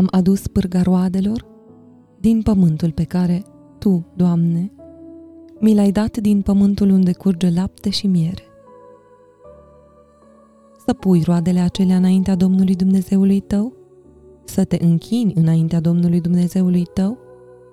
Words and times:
am 0.00 0.08
adus 0.10 0.46
pârga 0.46 0.82
roadelor 0.82 1.46
din 2.20 2.42
pământul 2.42 2.92
pe 2.92 3.04
care 3.04 3.42
Tu, 3.78 4.06
Doamne, 4.16 4.72
mi 5.58 5.74
l-ai 5.74 5.90
dat 5.90 6.16
din 6.16 6.40
pământul 6.40 6.90
unde 6.90 7.12
curge 7.12 7.50
lapte 7.50 7.90
și 7.90 8.06
miere. 8.06 8.42
Să 10.86 10.92
pui 10.92 11.22
roadele 11.22 11.60
acelea 11.60 11.96
înaintea 11.96 12.34
Domnului 12.34 12.74
Dumnezeului 12.74 13.40
tău, 13.40 13.76
să 14.44 14.64
te 14.64 14.76
închini 14.80 15.32
înaintea 15.34 15.80
Domnului 15.80 16.20
Dumnezeului 16.20 16.84
tău 16.94 17.18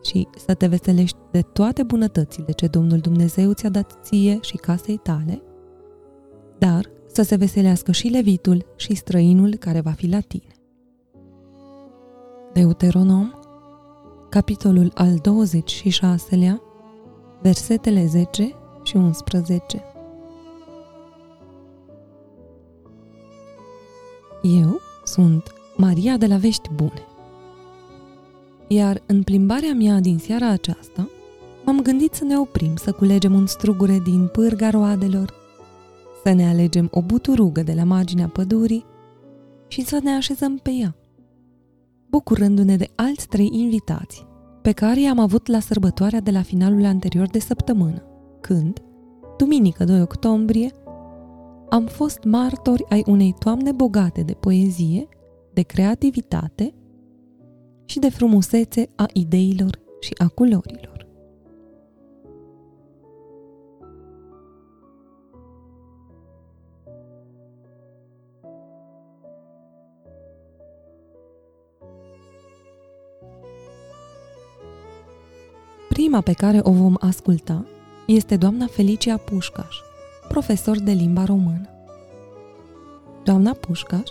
și 0.04 0.28
să 0.46 0.54
te 0.54 0.68
veselești 0.68 1.18
de 1.32 1.42
toate 1.42 1.84
bunătățile 1.84 2.52
ce 2.52 2.68
Domnul 2.68 2.98
Dumnezeu 2.98 3.52
ți-a 3.54 3.70
dat 3.70 4.00
ție 4.04 4.38
și 4.42 4.56
casei 4.56 5.00
tale, 5.04 5.42
dar 6.60 6.90
să 7.08 7.22
se 7.22 7.36
veselească 7.36 7.92
și 7.92 8.08
levitul 8.08 8.66
și 8.76 8.96
străinul 8.96 9.56
care 9.56 9.82
va 9.82 9.92
fi 9.92 10.08
la 10.08 10.20
tine. 10.20 10.57
Deuteronom, 12.58 13.34
capitolul 14.30 14.92
al 14.94 15.20
26-lea, 15.20 16.62
versetele 17.42 18.06
10 18.06 18.56
și 18.84 18.96
11. 18.96 19.84
Eu 24.42 24.80
sunt 25.04 25.54
Maria 25.76 26.18
de 26.18 26.26
la 26.26 26.38
Vești 26.38 26.70
Bune. 26.74 27.06
Iar 28.68 29.02
în 29.06 29.24
plimbarea 29.24 29.74
mea 29.74 30.00
din 30.00 30.18
seara 30.18 30.48
aceasta, 30.48 31.10
m-am 31.66 31.82
gândit 31.82 32.14
să 32.14 32.24
ne 32.24 32.40
oprim 32.40 32.76
să 32.76 32.92
culegem 32.92 33.34
un 33.34 33.48
strugure 33.48 34.00
din 34.00 34.28
pârga 34.28 34.70
roadelor, 34.70 35.34
să 36.24 36.34
ne 36.34 36.48
alegem 36.50 36.88
o 36.92 37.02
buturugă 37.02 37.64
de 37.64 37.74
la 37.74 37.84
marginea 37.84 38.28
pădurii 38.28 38.86
și 39.68 39.86
să 39.86 40.00
ne 40.04 40.16
așezăm 40.16 40.58
pe 40.58 40.72
ea, 40.72 40.96
bucurându-ne 42.10 42.76
de 42.76 42.90
alți 42.96 43.28
trei 43.28 43.50
invitați 43.52 44.26
pe 44.62 44.72
care 44.72 45.02
i-am 45.02 45.20
avut 45.20 45.48
la 45.48 45.60
sărbătoarea 45.60 46.20
de 46.20 46.32
la 46.32 46.42
finalul 46.42 46.86
anterior 46.86 47.28
de 47.28 47.40
săptămână, 47.40 48.04
când, 48.42 48.84
duminică 49.38 49.84
2 49.84 50.02
octombrie, 50.02 50.72
am 51.70 51.86
fost 51.86 52.24
martori 52.24 52.86
ai 52.90 53.04
unei 53.06 53.36
toamne 53.40 53.72
bogate 53.72 54.22
de 54.22 54.34
poezie, 54.34 55.08
de 55.54 55.62
creativitate 55.62 56.74
și 57.86 58.00
de 58.00 58.10
frumusețe 58.10 58.90
a 58.96 59.06
ideilor 59.14 59.80
și 60.00 60.14
a 60.18 60.28
culorilor. 60.28 60.97
Prima 75.98 76.22
pe 76.22 76.34
care 76.34 76.60
o 76.64 76.72
vom 76.72 76.96
asculta 77.00 77.66
este 78.06 78.36
doamna 78.36 78.68
Felicia 78.68 79.18
Pușcaș, 79.18 79.76
profesor 80.28 80.80
de 80.80 80.92
limba 80.92 81.24
română. 81.24 81.70
Doamna 83.24 83.52
Pușcaș 83.52 84.10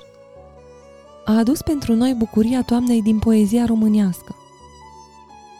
a 1.25 1.37
adus 1.37 1.62
pentru 1.62 1.94
noi 1.94 2.15
bucuria 2.15 2.62
toamnei 2.62 3.03
din 3.03 3.19
poezia 3.19 3.65
românească. 3.65 4.34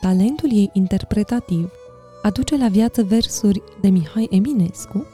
Talentul 0.01 0.53
ei 0.53 0.71
interpretativ 0.73 1.73
aduce 2.23 2.57
la 2.57 2.69
viață 2.69 3.03
versuri 3.03 3.63
de 3.81 3.89
Mihai 3.89 4.29
Eminescu, 4.31 5.07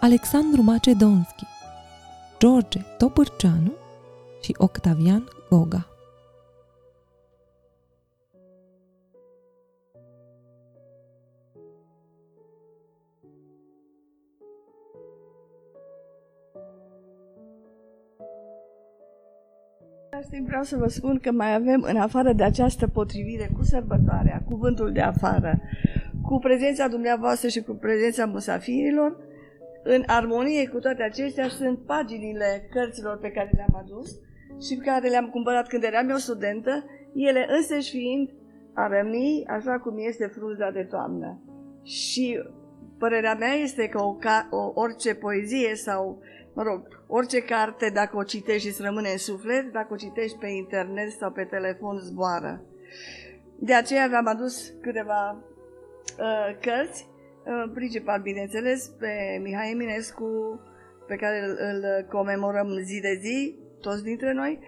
Alexandru 0.00 0.62
Macedonski, 0.62 1.44
George 2.38 2.80
Topârceanu 2.98 3.72
și 4.40 4.54
Octavian 4.58 5.28
Goga. 5.48 5.91
Timp 20.30 20.46
vreau 20.46 20.62
să 20.62 20.76
vă 20.76 20.88
spun 20.88 21.18
că 21.18 21.30
mai 21.30 21.54
avem, 21.54 21.82
în 21.82 21.96
afară 21.96 22.32
de 22.32 22.42
această 22.42 22.86
potrivire 22.88 23.50
cu 23.56 23.62
sărbătoarea, 23.62 24.42
cuvântul 24.48 24.92
de 24.92 25.00
afară, 25.00 25.60
cu 26.22 26.38
prezența 26.38 26.88
dumneavoastră 26.88 27.48
și 27.48 27.62
cu 27.62 27.72
prezența 27.72 28.24
musafirilor, 28.24 29.16
în 29.82 30.02
armonie 30.06 30.68
cu 30.68 30.78
toate 30.78 31.02
acestea 31.02 31.48
sunt 31.48 31.78
paginile 31.78 32.68
cărților 32.70 33.18
pe 33.18 33.30
care 33.30 33.50
le-am 33.52 33.84
adus 33.84 34.10
și 34.66 34.76
pe 34.76 34.84
care 34.84 35.08
le-am 35.08 35.28
cumpărat 35.28 35.66
când 35.68 35.82
eram 35.82 36.08
eu 36.08 36.16
studentă, 36.16 36.84
ele 37.14 37.46
însăși 37.48 37.90
fiind 37.90 38.30
arămii 38.74 39.46
așa 39.46 39.78
cum 39.78 39.94
este 39.98 40.26
frunza 40.26 40.70
de 40.70 40.82
toamnă. 40.82 41.40
Și 41.82 42.42
părerea 42.98 43.34
mea 43.34 43.52
este 43.52 43.88
că 43.88 44.02
o, 44.02 44.16
o, 44.50 44.72
orice 44.74 45.14
poezie 45.14 45.74
sau, 45.74 46.18
mă 46.54 46.62
rog, 46.62 47.02
Orice 47.14 47.40
carte, 47.42 47.90
dacă 47.90 48.16
o 48.16 48.22
citești, 48.22 48.68
îți 48.68 48.82
rămâne 48.82 49.10
în 49.10 49.18
suflet, 49.18 49.72
dacă 49.72 49.92
o 49.92 49.96
citești 49.96 50.38
pe 50.38 50.46
internet 50.46 51.10
sau 51.10 51.30
pe 51.30 51.44
telefon, 51.44 51.98
zboară. 51.98 52.62
De 53.58 53.74
aceea 53.74 54.08
v-am 54.10 54.26
adus 54.26 54.72
câteva 54.80 55.44
uh, 56.18 56.56
cărți, 56.60 57.08
uh, 57.44 57.70
principal, 57.74 58.20
bineînțeles, 58.20 58.86
pe 58.86 59.38
Mihai 59.42 59.70
Eminescu, 59.70 60.60
pe 61.06 61.16
care 61.16 61.44
îl, 61.44 61.56
îl 61.58 62.06
comemorăm 62.10 62.68
zi 62.68 63.00
de 63.00 63.18
zi, 63.20 63.58
toți 63.80 64.02
dintre 64.02 64.32
noi, 64.32 64.58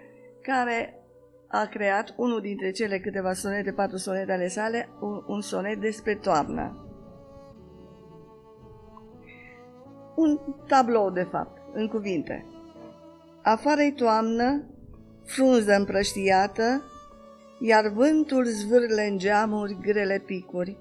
care 0.41 0.99
a 1.47 1.65
creat 1.65 2.13
unul 2.17 2.41
dintre 2.41 2.71
cele 2.71 2.99
câteva 2.99 3.33
sonete, 3.33 3.71
patru 3.71 3.97
sonete 3.97 4.31
ale 4.31 4.47
sale, 4.47 4.89
un, 5.01 5.23
un 5.27 5.41
sonet 5.41 5.79
despre 5.79 6.15
toamnă. 6.15 6.79
Un 10.15 10.39
tablou, 10.67 11.09
de 11.09 11.27
fapt 11.31 11.63
în 11.75 11.87
cuvinte. 11.87 12.45
Afară-i 13.41 13.91
toamnă, 13.91 14.63
frunză 15.25 15.75
împrăștiată, 15.75 16.83
iar 17.59 17.87
vântul 17.87 18.45
zvârle 18.45 19.07
în 19.07 19.17
geamuri 19.17 19.77
grele 19.81 20.23
picuri. 20.25 20.77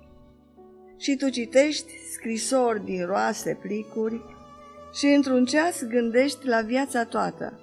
Și 0.97 1.17
tu 1.17 1.29
citești 1.29 1.93
scrisori 2.13 2.85
din 2.85 3.07
roase 3.07 3.59
plicuri 3.63 4.23
și 4.93 5.07
într-un 5.07 5.45
ceas 5.45 5.85
gândești 5.85 6.47
la 6.47 6.61
viața 6.61 7.05
toată. 7.05 7.59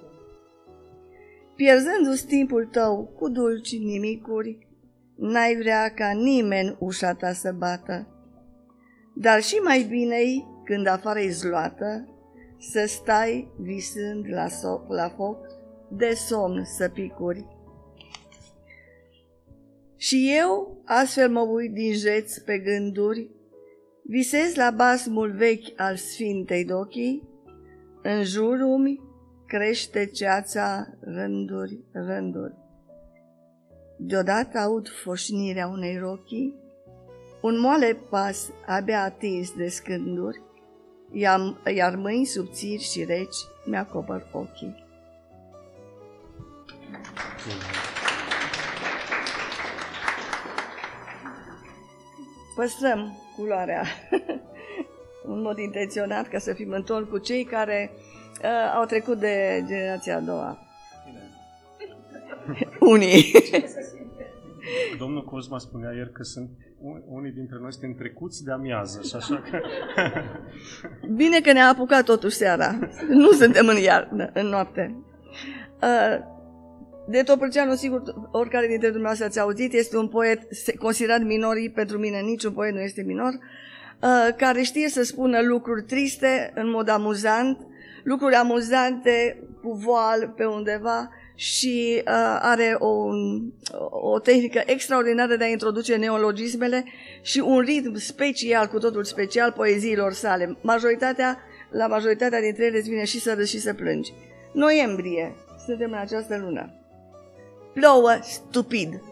Pierzându-ți 1.56 2.26
timpul 2.26 2.66
tău 2.66 3.14
cu 3.18 3.28
dulci 3.28 3.78
nimicuri, 3.78 4.66
n-ai 5.16 5.56
vrea 5.56 5.92
ca 5.94 6.10
nimeni 6.10 6.76
ușa 6.78 7.12
ta 7.12 7.32
să 7.32 7.54
bată. 7.58 8.06
Dar 9.14 9.42
și 9.42 9.54
mai 9.54 9.82
bine 9.82 10.16
când 10.64 10.86
afară 10.86 11.20
e 11.20 11.30
zloată, 11.30 12.11
să 12.70 12.84
stai 12.86 13.48
visând 13.58 14.26
la, 14.28 14.46
so- 14.46 14.86
la 14.88 15.08
foc, 15.08 15.46
de 15.88 16.14
somn 16.14 16.64
să 16.64 16.88
picuri. 16.88 17.46
Și 19.96 20.34
eu 20.38 20.82
astfel 20.84 21.30
mă 21.30 21.40
uit 21.40 21.72
din 21.72 21.92
jeț 21.92 22.38
pe 22.38 22.58
gânduri, 22.58 23.30
visez 24.02 24.54
la 24.54 24.70
basmul 24.70 25.32
vechi 25.32 25.80
al 25.80 25.96
Sfintei 25.96 26.64
Dochii, 26.64 27.28
în 28.02 28.24
jurul 28.24 28.78
crește 29.46 30.06
ceața 30.06 30.88
rânduri, 31.00 31.78
rânduri. 31.92 32.54
Deodată 33.98 34.58
aud 34.58 34.88
foșnirea 34.88 35.66
unei 35.66 35.98
rochii, 35.98 36.54
un 37.42 37.60
moale 37.60 37.96
pas 38.10 38.50
abia 38.66 39.02
atins 39.02 39.52
de 39.56 39.68
scânduri, 39.68 40.42
iar 41.74 41.96
mâini 41.96 42.24
subțiri 42.24 42.82
și 42.82 43.04
reci 43.04 43.36
mi-acopăr 43.64 44.26
ochii. 44.32 44.84
Păstrăm 52.54 53.18
culoarea 53.36 53.84
în 55.32 55.40
mod 55.40 55.58
intenționat 55.58 56.28
ca 56.28 56.38
să 56.38 56.52
fim 56.52 56.70
în 56.70 56.82
ton 56.82 57.04
cu 57.04 57.18
cei 57.18 57.44
care 57.44 57.90
uh, 58.42 58.74
au 58.74 58.84
trecut 58.84 59.18
de 59.18 59.64
generația 59.66 60.16
a 60.16 60.20
doua. 60.20 60.58
Unii. 62.94 63.32
Domnul 64.98 65.24
Cosma 65.24 65.58
spunea 65.58 65.92
ieri 65.92 66.12
că 66.12 66.22
sunt 66.22 66.50
unii 67.06 67.32
dintre 67.32 67.56
noi 67.60 67.72
suntem 67.72 67.94
trecuți 67.94 68.44
de 68.44 68.52
amiază 68.52 69.00
și 69.02 69.16
așa 69.16 69.42
că... 69.50 69.60
Bine 71.22 71.40
că 71.40 71.52
ne-a 71.52 71.68
apucat 71.68 72.04
totuși 72.04 72.36
seara. 72.36 72.78
Nu 73.08 73.30
suntem 73.30 73.66
în 73.66 73.76
iarnă, 73.76 74.30
în 74.34 74.46
noapte. 74.46 74.96
Uh, 75.82 76.30
de 77.08 77.22
Topârceanu, 77.22 77.74
sigur, 77.74 78.02
oricare 78.30 78.66
dintre 78.66 78.88
dumneavoastră 78.88 79.26
ați 79.26 79.40
auzit, 79.40 79.72
este 79.72 79.96
un 79.96 80.08
poet 80.08 80.40
considerat 80.78 81.22
minorii, 81.22 81.70
pentru 81.70 81.98
mine 81.98 82.20
niciun 82.20 82.52
poet 82.52 82.72
nu 82.72 82.80
este 82.80 83.02
minor, 83.02 83.32
uh, 83.32 84.34
care 84.36 84.62
știe 84.62 84.88
să 84.88 85.02
spună 85.02 85.42
lucruri 85.42 85.82
triste 85.82 86.52
în 86.54 86.70
mod 86.70 86.88
amuzant, 86.88 87.58
lucruri 88.04 88.34
amuzante 88.34 89.42
cu 89.62 89.72
voal 89.72 90.32
pe 90.36 90.44
undeva 90.44 91.10
și 91.34 91.94
uh, 91.96 92.38
are 92.40 92.76
o, 92.78 93.08
o 93.90 94.18
tehnică 94.18 94.62
extraordinară 94.66 95.36
de 95.36 95.44
a 95.44 95.48
introduce 95.48 95.96
neologismele 95.96 96.84
și 97.22 97.38
un 97.38 97.58
ritm 97.58 97.94
special, 97.94 98.66
cu 98.66 98.78
totul 98.78 99.04
special, 99.04 99.52
poeziilor 99.52 100.12
sale. 100.12 100.56
Majoritatea, 100.60 101.38
la 101.70 101.86
majoritatea 101.86 102.40
dintre 102.40 102.64
ele 102.64 102.78
îți 102.78 102.88
vine 102.88 103.04
și 103.04 103.20
să 103.20 103.34
râzi 103.34 103.50
și 103.50 103.60
să 103.60 103.74
plângi. 103.74 104.12
Noiembrie, 104.52 105.34
suntem 105.66 105.90
în 105.92 105.98
această 105.98 106.38
lună. 106.38 106.74
Plouă 107.74 108.18
stupid. 108.22 109.02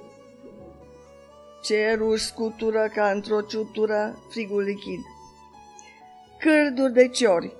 Cerul 1.62 2.16
scutură 2.16 2.90
ca 2.94 3.10
într-o 3.10 3.40
ciutură 3.40 4.18
frigul 4.30 4.62
lichid. 4.62 5.00
Cârduri 6.38 6.92
de 6.92 7.08
ciori, 7.08 7.52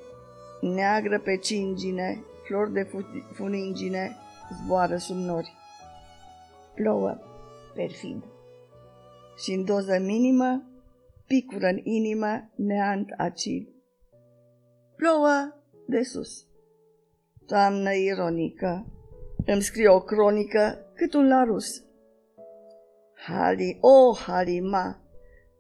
neagră 0.61 1.19
pe 1.19 1.37
cingine, 1.37 2.25
flori 2.47 2.73
de 2.73 2.89
funingine, 3.35 4.17
zboară 4.55 4.97
sub 4.97 5.17
nori. 5.17 5.52
Plouă, 6.75 7.19
perfid. 7.75 8.25
Și 9.37 9.52
în 9.52 9.64
doză 9.64 9.99
minimă, 9.99 10.62
picură 11.26 11.67
în 11.67 11.81
inimă 11.82 12.50
neant 12.56 13.14
acid. 13.17 13.69
Plouă 14.97 15.55
de 15.87 16.02
sus. 16.02 16.47
Toamnă 17.47 17.93
ironică, 17.94 18.87
îmi 19.47 19.62
scrie 19.62 19.88
o 19.88 20.00
cronică 20.00 20.79
cât 20.94 21.14
un 21.14 21.29
larus. 21.29 21.85
Hali, 23.26 23.79
o 23.81 24.08
oh, 24.08 24.19
halima, 24.19 25.00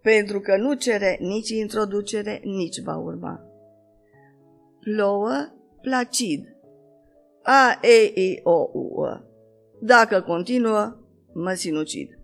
pentru 0.02 0.40
că 0.40 0.56
nu 0.56 0.74
cere 0.74 1.16
nici 1.20 1.48
introducere, 1.48 2.40
nici 2.44 2.80
va 2.80 2.96
urma. 2.96 3.40
Plouă 4.80 5.52
placid, 5.80 6.49
a, 7.42 7.78
E, 7.82 8.20
I, 8.20 8.40
O, 8.42 8.70
U, 8.72 9.02
A. 9.02 9.24
Dacă 9.80 10.20
continuă, 10.20 10.96
mă 11.34 11.52
sinucid. 11.52 12.18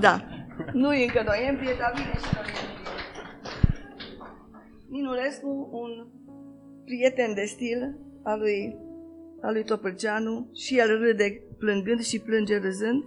Da. 0.00 0.24
Nu 0.72 0.92
e 0.92 1.04
încă 1.04 1.22
noiembrie, 1.26 1.74
dar 1.78 1.92
vine 1.94 2.12
și 2.12 2.34
noiembrie. 2.34 2.70
Minulescu, 4.88 5.68
un 5.72 6.06
prieten 6.84 7.34
de 7.34 7.44
stil 7.44 7.98
al 8.22 8.38
lui, 8.38 8.76
al 9.42 9.52
lui 9.52 9.64
Topâlceanu, 9.64 10.50
și 10.54 10.78
el 10.78 10.98
râde 10.98 11.42
plângând 11.58 12.00
și 12.00 12.20
plânge 12.20 12.58
râzând. 12.58 13.04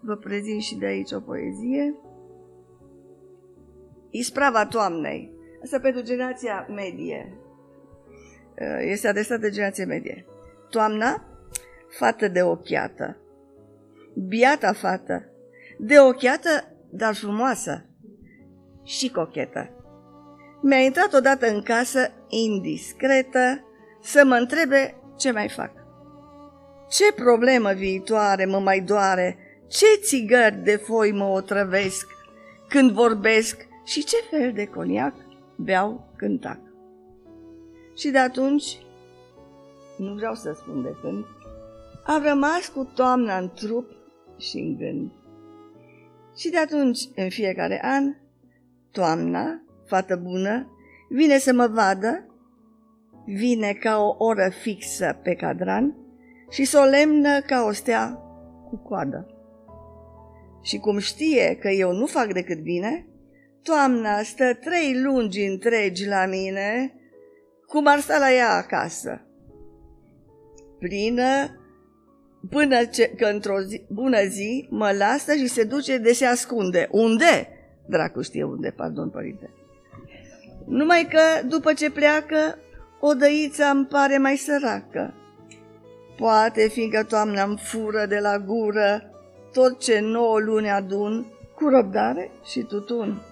Vă 0.00 0.16
prezint 0.16 0.62
și 0.62 0.76
de 0.76 0.86
aici 0.86 1.12
o 1.12 1.20
poezie. 1.20 1.94
Isprava 4.10 4.66
toamnei. 4.66 5.32
Asta 5.62 5.78
pentru 5.80 6.02
generația 6.02 6.66
medie, 6.70 7.36
Uh, 7.36 7.41
este 8.80 9.08
adresat 9.08 9.40
de 9.40 9.50
generație 9.50 9.84
medie. 9.84 10.26
Toamna, 10.70 11.24
fată 11.98 12.28
de 12.28 12.42
ochiată. 12.42 13.16
Biata 14.28 14.72
fată, 14.72 15.28
de 15.78 16.00
ochiată, 16.00 16.76
dar 16.90 17.14
frumoasă 17.14 17.86
și 18.84 19.10
cochetă. 19.10 19.70
Mi-a 20.62 20.78
intrat 20.78 21.12
odată 21.12 21.46
în 21.46 21.62
casă, 21.62 22.10
indiscretă, 22.28 23.64
să 24.02 24.22
mă 24.24 24.34
întrebe 24.34 24.94
ce 25.16 25.30
mai 25.30 25.48
fac. 25.48 25.72
Ce 26.88 27.12
problemă 27.12 27.72
viitoare 27.72 28.44
mă 28.44 28.58
mai 28.58 28.80
doare, 28.80 29.38
ce 29.68 29.86
țigări 30.02 30.62
de 30.62 30.76
foi 30.76 31.12
mă 31.12 31.24
otrăvesc 31.24 32.06
când 32.68 32.90
vorbesc 32.90 33.66
și 33.84 34.04
ce 34.04 34.16
fel 34.30 34.52
de 34.52 34.64
coniac 34.64 35.14
beau 35.56 36.12
când 36.16 36.40
tac. 36.40 36.71
Și 37.96 38.10
de 38.10 38.18
atunci, 38.18 38.78
nu 39.96 40.14
vreau 40.14 40.34
să 40.34 40.52
spun 40.52 40.82
de 40.82 40.94
când, 41.00 41.24
am 42.04 42.22
rămas 42.22 42.68
cu 42.68 42.90
toamna 42.94 43.38
în 43.38 43.50
trup 43.54 43.90
și 44.38 44.58
în 44.58 44.76
gând. 44.76 45.10
Și 46.36 46.50
de 46.50 46.58
atunci, 46.58 47.00
în 47.16 47.28
fiecare 47.28 47.80
an, 47.84 48.14
toamna, 48.90 49.62
fată 49.86 50.16
bună, 50.16 50.76
vine 51.08 51.38
să 51.38 51.52
mă 51.52 51.66
vadă, 51.66 52.26
vine 53.26 53.72
ca 53.72 53.98
o 53.98 54.14
oră 54.18 54.48
fixă 54.60 55.20
pe 55.22 55.34
cadran 55.34 55.96
și 56.50 56.64
solemnă 56.64 57.40
ca 57.40 57.64
o 57.68 57.72
stea 57.72 58.12
cu 58.68 58.76
coadă. 58.76 59.26
Și 60.62 60.78
cum 60.78 60.98
știe 60.98 61.56
că 61.60 61.68
eu 61.68 61.92
nu 61.92 62.06
fac 62.06 62.32
decât 62.32 62.62
bine, 62.62 63.06
toamna 63.62 64.22
stă 64.22 64.54
trei 64.54 65.02
lungi 65.02 65.44
întregi 65.44 66.06
la 66.06 66.26
mine 66.26 66.94
cum 67.72 67.86
ar 67.86 68.00
sta 68.00 68.18
la 68.18 68.32
ea 68.32 68.50
acasă. 68.50 69.20
Plină, 70.78 71.60
până 72.50 72.84
ce, 72.84 73.08
că 73.16 73.24
într-o 73.26 73.60
zi, 73.60 73.84
bună 73.88 74.22
zi 74.22 74.66
mă 74.70 74.90
lasă 74.98 75.34
și 75.34 75.46
se 75.46 75.64
duce 75.64 75.98
de 75.98 76.12
se 76.12 76.24
ascunde. 76.26 76.88
Unde? 76.90 77.48
Dracu 77.86 78.22
știe 78.22 78.42
unde, 78.42 78.70
pardon, 78.70 79.10
părinte. 79.10 79.50
Numai 80.66 81.08
că, 81.10 81.46
după 81.46 81.72
ce 81.72 81.90
pleacă, 81.90 82.58
o 83.00 83.14
dăiță 83.14 83.64
îmi 83.64 83.86
pare 83.86 84.18
mai 84.18 84.36
săracă. 84.36 85.14
Poate, 86.16 86.68
fiindcă 86.68 87.04
toamna 87.04 87.42
îmi 87.42 87.58
fură 87.58 88.06
de 88.06 88.18
la 88.18 88.38
gură 88.38 89.10
tot 89.52 89.78
ce 89.78 90.00
nouă 90.00 90.38
luni 90.38 90.70
adun, 90.70 91.26
cu 91.54 91.68
răbdare 91.68 92.30
și 92.44 92.60
tutun. 92.60 93.22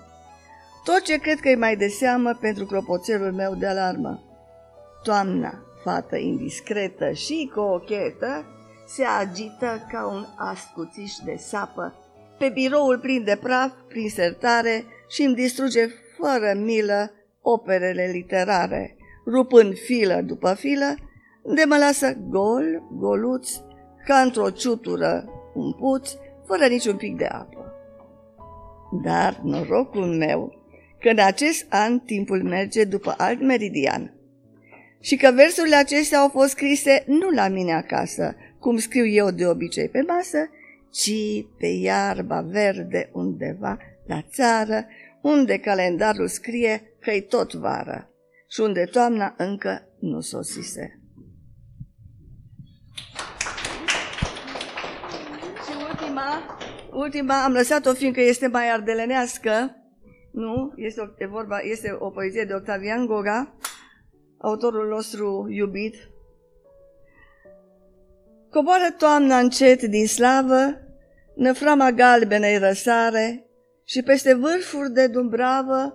Tot 0.85 1.01
ce 1.01 1.17
cred 1.17 1.41
că 1.41 1.49
e 1.49 1.55
mai 1.57 1.77
de 1.77 1.89
seamă 1.89 2.39
pentru 2.41 2.67
clopoțelul 2.67 3.33
meu 3.33 3.55
de 3.55 3.67
alarmă. 3.67 4.30
Toamna, 5.02 5.62
fată 5.82 6.17
indiscretă 6.17 7.12
și 7.12 7.50
cochetă, 7.55 8.44
se 8.87 9.05
agită 9.05 9.87
ca 9.93 10.06
un 10.06 10.25
ascuțiș 10.36 11.13
de 11.25 11.36
sapă. 11.39 11.94
Pe 12.39 12.48
biroul 12.48 12.98
plin 12.98 13.25
de 13.25 13.39
praf, 13.43 13.72
prin 13.89 14.08
sertare 14.08 14.84
și 15.08 15.22
îmi 15.22 15.34
distruge 15.34 15.86
fără 16.19 16.53
milă 16.56 17.13
operele 17.43 18.10
literare, 18.13 18.96
rupând 19.27 19.75
filă 19.79 20.20
după 20.25 20.55
filă, 20.55 20.94
de 21.55 21.63
mă 21.67 21.77
lasă 21.77 22.17
gol, 22.29 22.82
goluț, 22.98 23.51
ca 24.06 24.20
într-o 24.20 24.51
ciutură, 24.51 25.25
un 25.55 25.72
puț, 25.72 26.13
fără 26.46 26.67
niciun 26.67 26.96
pic 26.96 27.17
de 27.17 27.27
apă. 27.27 27.72
Dar 29.03 29.41
norocul 29.43 30.06
meu, 30.06 30.55
că 31.01 31.08
în 31.08 31.19
acest 31.19 31.67
an 31.69 31.98
timpul 31.98 32.43
merge 32.43 32.84
după 32.84 33.15
alt 33.17 33.41
meridian– 33.41 34.15
și 35.01 35.17
că 35.17 35.31
versurile 35.35 35.77
acestea 35.77 36.19
au 36.19 36.29
fost 36.29 36.51
scrise 36.51 37.05
nu 37.07 37.31
la 37.31 37.49
mine 37.49 37.73
acasă, 37.73 38.37
cum 38.59 38.79
scriu 38.79 39.07
eu 39.07 39.31
de 39.31 39.47
obicei 39.47 39.89
pe 39.89 40.03
masă, 40.07 40.51
ci 40.91 41.45
pe 41.59 41.67
iarba 41.67 42.41
verde 42.41 43.11
undeva 43.13 43.79
la 44.07 44.23
țară, 44.23 44.87
unde 45.23 45.59
calendarul 45.59 46.29
scrie 46.29 46.83
că-i 47.01 47.21
tot 47.21 47.53
vară 47.53 48.11
și 48.49 48.61
unde 48.61 48.85
toamna 48.85 49.35
încă 49.37 49.83
nu 50.01 50.21
sosise. 50.21 51.01
Și 55.65 55.73
ultima, 55.91 56.59
ultima 56.93 57.45
am 57.45 57.53
lăsat-o 57.53 57.93
fiindcă 57.93 58.21
este 58.21 58.47
mai 58.47 58.71
ardelenească, 58.71 59.75
nu? 60.33 60.73
Este 60.77 61.01
o, 61.01 61.05
e 61.19 61.27
vorba, 61.27 61.59
este 61.59 61.97
o 61.99 62.11
poezie 62.11 62.45
de 62.45 62.55
Octavian 62.55 63.07
Goga, 63.07 63.55
autorul 64.41 64.89
nostru 64.89 65.47
iubit. 65.49 65.94
Coboară 68.51 68.94
toamna 68.99 69.39
încet 69.39 69.82
din 69.82 70.06
slavă, 70.06 70.81
năframa 71.35 71.91
galbenei 71.91 72.59
răsare 72.59 73.47
și 73.85 74.03
peste 74.03 74.35
vârfuri 74.35 74.93
de 74.93 75.06
dumbravă 75.06 75.94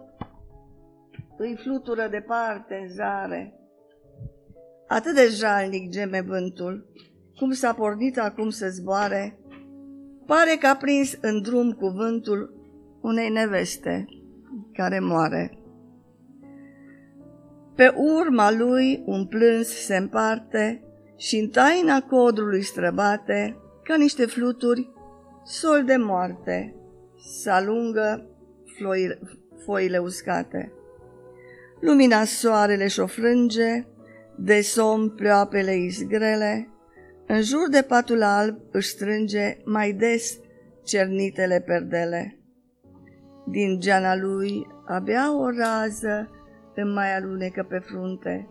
îi 1.38 1.56
flutură 1.64 2.08
departe 2.12 2.80
în 2.82 2.94
zare. 2.94 3.60
Atât 4.88 5.16
de 5.16 5.28
jalnic 5.28 5.90
geme 5.90 6.22
vântul, 6.22 6.90
cum 7.36 7.52
s-a 7.52 7.74
pornit 7.74 8.20
acum 8.20 8.50
să 8.50 8.68
zboare, 8.70 9.40
pare 10.26 10.56
că 10.60 10.68
a 10.68 10.76
prins 10.76 11.18
în 11.22 11.42
drum 11.42 11.72
cuvântul 11.72 12.54
unei 13.02 13.30
neveste 13.30 14.06
care 14.74 15.00
moare. 15.00 15.65
Pe 17.76 17.94
urma 17.96 18.52
lui 18.52 19.04
un 19.06 19.26
plâns 19.26 19.68
se 19.68 19.96
împarte 19.96 20.84
și 21.18 21.38
în 21.38 21.50
taina 21.50 22.02
codrului 22.02 22.62
străbate, 22.62 23.58
ca 23.84 23.96
niște 23.96 24.26
fluturi, 24.26 24.90
sol 25.44 25.84
de 25.84 25.96
moarte, 25.96 26.76
să 27.42 27.52
alungă 27.52 28.30
foile 29.66 29.98
uscate. 29.98 30.72
Lumina 31.80 32.24
soarele 32.24 32.88
și-o 32.88 33.06
frânge, 33.06 33.86
de 34.38 34.62
somn 34.62 35.10
pleoapele 35.10 35.76
izgrele, 35.76 36.70
în 37.28 37.42
jur 37.42 37.70
de 37.70 37.82
patul 37.82 38.24
alb 38.24 38.58
își 38.72 38.90
strânge 38.90 39.58
mai 39.66 39.92
des 39.94 40.38
cernitele 40.84 41.64
perdele. 41.66 42.40
Din 43.48 43.80
geana 43.80 44.16
lui 44.16 44.68
abia 44.86 45.36
o 45.38 45.50
rază 45.50 46.30
îmi 46.76 46.94
mai 46.94 47.16
alunecă 47.16 47.66
pe 47.70 47.78
frunte 47.78 48.50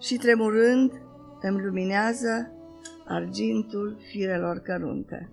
și 0.00 0.16
tremurând 0.16 0.92
îmi 1.40 1.62
luminează 1.64 2.52
argintul 3.06 3.96
firelor 4.10 4.58
cărunte. 4.58 5.28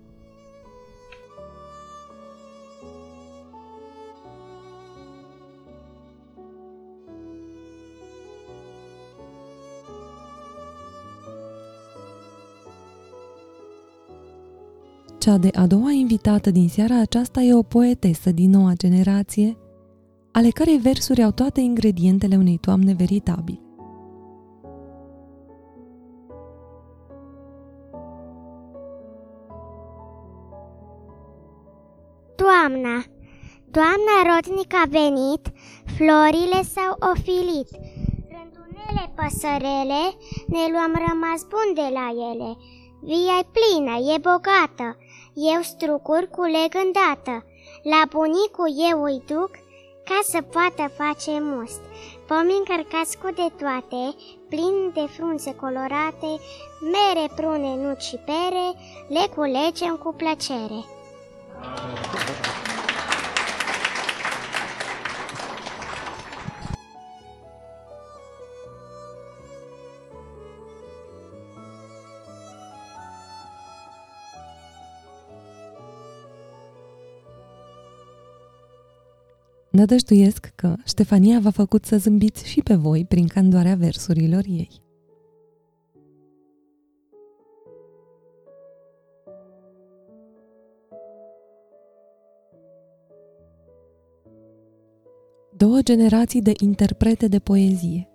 Cea 15.18 15.38
de 15.38 15.50
a 15.54 15.66
doua 15.66 15.90
invitată 15.90 16.50
din 16.50 16.68
seara 16.68 17.00
aceasta 17.00 17.40
e 17.40 17.54
o 17.54 17.62
poetesă 17.62 18.30
din 18.30 18.50
noua 18.50 18.72
generație, 18.76 19.56
ale 20.32 20.50
cărei 20.50 20.78
versuri 20.78 21.22
au 21.22 21.30
toate 21.30 21.60
ingredientele 21.60 22.36
unei 22.36 22.58
toamne 22.58 22.94
veritabile. 22.94 23.60
Toamna 32.36 33.04
Toamna 33.70 34.16
rodnic 34.28 34.74
a 34.74 34.84
venit, 34.88 35.44
florile 35.96 36.60
s-au 36.72 36.96
ofilit. 37.12 37.68
Rândunele 38.34 39.04
păsărele, 39.16 40.02
ne 40.46 40.64
luăm 40.72 40.94
rămas 41.06 41.40
bun 41.52 41.68
de 41.74 41.88
la 41.98 42.06
ele. 42.30 42.50
Via 43.00 43.38
e 43.40 43.46
plină, 43.56 43.94
e 44.12 44.16
bogată, 44.28 44.88
eu 45.52 45.60
strucuri 45.62 46.30
culeg 46.30 46.72
îndată. 46.84 47.34
La 47.82 48.02
bunicul 48.14 48.70
eu 48.90 49.02
îi 49.02 49.22
duc, 49.26 49.50
ca 50.04 50.20
să 50.22 50.42
poată 50.42 50.92
face 50.96 51.40
must. 51.40 51.80
Pomi 52.26 52.56
încărcați 52.58 53.18
cu 53.18 53.30
de 53.34 53.48
toate, 53.58 54.14
plini 54.48 54.92
de 54.92 55.06
frunze 55.16 55.54
colorate, 55.54 56.30
mere, 56.80 57.26
prune, 57.36 57.76
nuci 57.76 58.02
și 58.02 58.16
pere, 58.16 58.66
le 59.08 59.26
culegem 59.34 59.96
cu 59.96 60.14
plăcere. 60.14 60.84
Nădăjduiesc 79.72 80.52
că 80.54 80.74
Ștefania 80.84 81.40
v-a 81.40 81.50
făcut 81.50 81.84
să 81.84 81.96
zâmbiți 81.96 82.48
și 82.48 82.62
pe 82.62 82.74
voi 82.74 83.04
prin 83.04 83.26
candoarea 83.26 83.74
versurilor 83.74 84.42
ei. 84.46 84.70
Două 95.56 95.80
generații 95.82 96.42
de 96.42 96.52
interprete 96.60 97.28
de 97.28 97.38
poezie, 97.38 98.08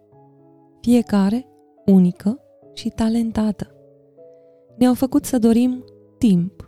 fiecare 0.82 1.48
unică 1.86 2.40
și 2.74 2.90
talentată. 2.90 3.76
Ne-au 4.78 4.94
făcut 4.94 5.26
să 5.26 5.38
dorim 5.38 5.84
timp, 6.18 6.67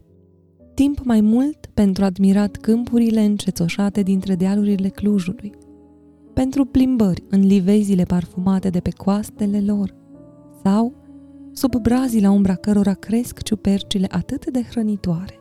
timp 0.79 0.99
mai 1.03 1.21
mult 1.21 1.65
pentru 1.73 2.03
admirat 2.03 2.57
câmpurile 2.57 3.21
încețoșate 3.21 4.01
dintre 4.01 4.35
dealurile 4.35 4.89
Clujului, 4.89 5.51
pentru 6.33 6.65
plimbări 6.65 7.23
în 7.29 7.45
livezile 7.45 8.03
parfumate 8.03 8.69
de 8.69 8.79
pe 8.79 8.89
coastele 8.89 9.61
lor, 9.61 9.95
sau 10.63 10.93
sub 11.53 11.75
brazii 11.75 12.21
la 12.21 12.31
umbra 12.31 12.55
cărora 12.55 12.93
cresc 12.93 13.41
ciupercile 13.41 14.07
atât 14.09 14.51
de 14.51 14.61
hrănitoare. 14.69 15.38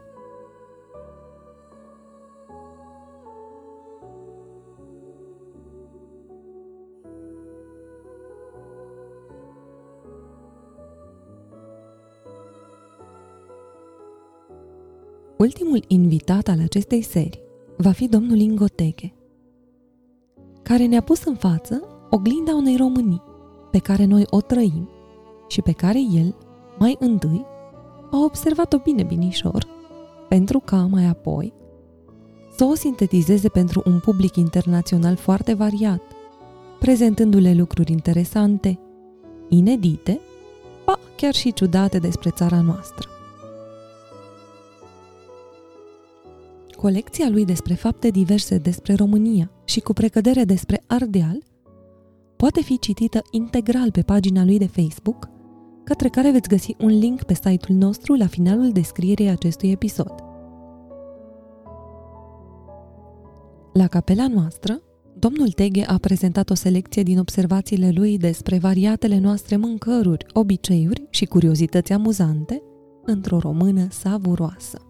Ultimul 15.38 15.84
invitat 15.86 16.48
al 16.48 16.60
acestei 16.60 17.02
serii 17.02 17.42
va 17.76 17.90
fi 17.90 18.08
domnul 18.08 18.36
Ingoteche, 18.36 19.14
care 20.62 20.86
ne-a 20.86 21.00
pus 21.00 21.24
în 21.24 21.34
față 21.34 21.82
oglinda 22.10 22.54
unei 22.54 22.76
românii 22.76 23.22
pe 23.70 23.78
care 23.78 24.04
noi 24.04 24.24
o 24.30 24.40
trăim 24.40 24.88
și 25.48 25.62
pe 25.62 25.72
care 25.72 25.98
el, 26.12 26.34
mai 26.78 26.96
întâi, 27.00 27.46
a 28.10 28.18
observat-o 28.24 28.78
bine 28.78 29.02
binișor, 29.02 29.66
pentru 30.28 30.60
ca 30.64 30.76
mai 30.90 31.04
apoi 31.04 31.52
să 32.56 32.64
o 32.64 32.74
sintetizeze 32.74 33.48
pentru 33.48 33.82
un 33.84 34.00
public 34.00 34.36
internațional 34.36 35.16
foarte 35.16 35.54
variat, 35.54 36.02
prezentându-le 36.78 37.54
lucruri 37.54 37.92
interesante, 37.92 38.78
inedite, 39.48 40.20
ba 40.84 40.98
chiar 41.16 41.34
și 41.34 41.52
ciudate 41.52 41.98
despre 41.98 42.30
țara 42.30 42.60
noastră. 42.60 43.07
Colecția 46.80 47.28
lui 47.28 47.44
despre 47.44 47.74
fapte 47.74 48.08
diverse 48.08 48.58
despre 48.58 48.94
România 48.94 49.50
și 49.64 49.80
cu 49.80 49.92
precădere 49.92 50.44
despre 50.44 50.84
Ardeal 50.86 51.42
poate 52.36 52.60
fi 52.60 52.78
citită 52.78 53.22
integral 53.30 53.90
pe 53.90 54.02
pagina 54.02 54.44
lui 54.44 54.58
de 54.58 54.66
Facebook, 54.66 55.28
către 55.84 56.08
care 56.08 56.30
veți 56.30 56.48
găsi 56.48 56.74
un 56.80 56.98
link 56.98 57.22
pe 57.22 57.34
site-ul 57.34 57.78
nostru 57.78 58.14
la 58.14 58.26
finalul 58.26 58.72
descrierii 58.72 59.28
acestui 59.28 59.70
episod. 59.70 60.14
La 63.72 63.86
capela 63.86 64.28
noastră, 64.28 64.82
domnul 65.18 65.48
Teghe 65.48 65.84
a 65.86 65.96
prezentat 65.96 66.50
o 66.50 66.54
selecție 66.54 67.02
din 67.02 67.18
observațiile 67.18 67.90
lui 67.94 68.18
despre 68.18 68.58
variatele 68.58 69.18
noastre 69.18 69.56
mâncăruri, 69.56 70.26
obiceiuri 70.32 71.06
și 71.10 71.24
curiozități 71.24 71.92
amuzante 71.92 72.62
într-o 73.04 73.38
română 73.38 73.86
savuroasă. 73.90 74.87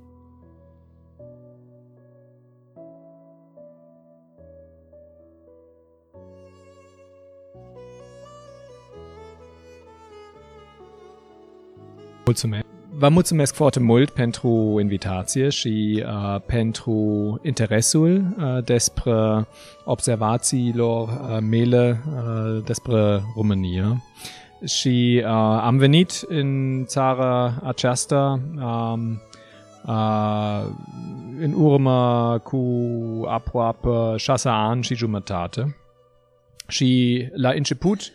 Mulțumesc. 12.29 12.65
Vă 12.91 13.09
mulțumesc 13.09 13.55
foarte 13.55 13.81
mult 13.81 14.11
pentru 14.11 14.77
invitație 14.81 15.49
și 15.49 16.05
uh, 16.07 16.41
pentru 16.47 16.95
interesul 17.43 18.35
uh, 18.39 18.65
despre 18.65 19.47
observațiilor 19.85 21.09
uh, 21.09 21.39
mele 21.41 22.03
uh, 22.07 22.63
despre 22.65 23.23
România. 23.37 24.03
Și 24.65 25.23
uh, 25.25 25.31
am 25.63 25.77
venit 25.77 26.11
în 26.27 26.83
țara 26.87 27.61
aceasta 27.63 28.41
um, 28.57 29.21
uh, 29.87 30.65
în 31.41 31.53
urmă 31.57 32.41
cu 32.45 32.63
aproape 33.29 34.17
șase 34.17 34.49
ani 34.49 34.83
și 34.83 34.95
jumătate. 34.95 35.77
Și 36.67 37.23
la 37.35 37.51
început 37.51 38.13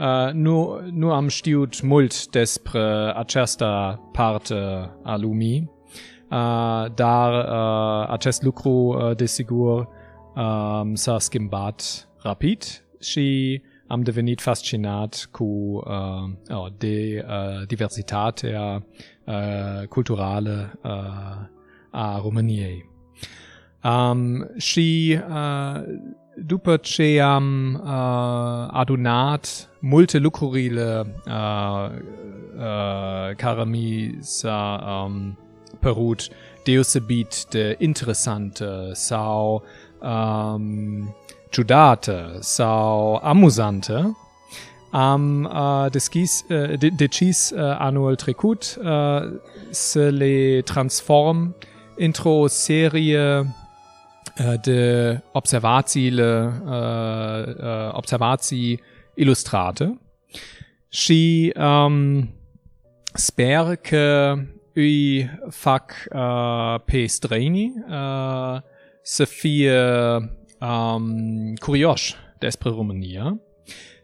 Uh, 0.00 0.32
nu, 0.32 0.80
nu 0.92 1.12
am 1.12 1.28
știut 1.28 1.82
mult 1.82 2.26
despre 2.26 3.12
această 3.16 4.00
parte 4.12 4.54
a 5.02 5.16
lumii, 5.16 5.70
uh, 6.30 6.86
dar 6.94 7.32
uh, 7.32 8.08
acest 8.10 8.42
lucru, 8.42 8.70
uh, 8.70 9.16
desigur, 9.16 9.88
uh, 10.34 10.90
s-a 10.92 11.18
schimbat 11.18 12.08
rapid 12.22 12.62
și 13.00 13.60
am 13.86 14.00
devenit 14.00 14.40
fascinat 14.40 15.28
cu 15.30 15.44
uh, 15.44 16.56
oh, 16.56 16.66
de 16.78 17.24
uh, 17.28 17.66
diversitatea 17.66 18.86
uh, 19.24 19.86
culturală 19.88 20.78
uh, 20.82 20.90
a 21.90 22.20
României. 22.22 22.90
Um, 23.84 24.50
și 24.56 25.18
uh, 25.28 25.82
după 26.46 26.76
ce 26.76 27.20
am 27.20 27.74
uh, 27.84 28.68
adunat 28.70 29.68
multe 29.78 30.18
lucrurile 30.18 31.14
uh, 31.26 31.90
uh, 32.56 33.36
care 33.36 33.64
mi 33.64 34.18
s-a 34.20 34.84
um, 35.04 35.38
părut 35.78 36.28
deosebit 36.64 37.44
de 37.50 37.76
interesante 37.78 38.66
sau 38.92 39.62
um, 39.98 41.14
ciudate 41.50 42.26
sau 42.40 43.20
amuzante, 43.22 44.16
am 44.90 45.44
uh, 45.54 45.90
deschis, 45.90 46.44
uh, 46.48 46.78
de 46.78 46.88
decis 46.88 47.50
uh, 47.50 47.60
anul 47.78 48.14
trecut 48.14 48.78
uh, 48.82 49.40
să 49.70 50.08
le 50.08 50.60
transform 50.64 51.54
într-o 51.96 52.46
serie 52.46 53.38
uh, 53.38 53.46
de 54.60 55.20
observațiile, 55.32 56.52
uh, 56.64 57.46
uh, 57.46 57.92
observații 57.92 58.80
ilustrate 59.14 60.00
și 60.88 61.52
um, 61.56 62.34
sper 63.14 63.76
că 63.76 64.34
îi 64.74 65.30
fac 65.48 65.92
uh, 66.14 66.80
pe 66.84 67.06
străini 67.06 67.72
uh, 67.88 68.60
să 69.02 69.24
fie 69.24 69.80
um, 70.60 71.54
curioși 71.54 72.14
despre 72.38 72.70
România 72.70 73.40